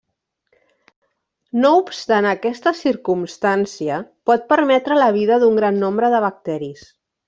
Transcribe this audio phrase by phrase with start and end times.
[1.65, 6.87] No obstant aquesta circumstància, pot permetre la vida d'un gran nombre de bacteris.